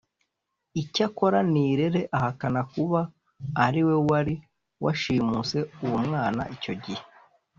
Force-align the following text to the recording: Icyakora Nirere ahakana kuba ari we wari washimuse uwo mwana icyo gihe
Icyakora 0.81 1.39
Nirere 1.51 2.01
ahakana 2.17 2.61
kuba 2.73 2.99
ari 3.65 3.81
we 3.87 3.95
wari 4.07 4.35
washimuse 4.83 5.57
uwo 5.85 5.97
mwana 6.07 6.43
icyo 6.55 6.73
gihe 6.83 7.03